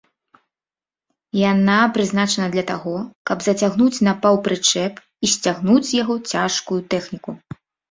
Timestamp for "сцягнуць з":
5.37-6.03